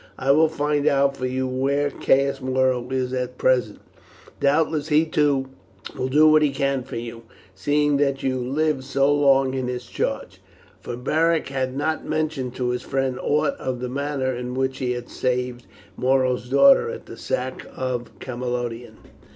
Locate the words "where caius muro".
1.45-2.87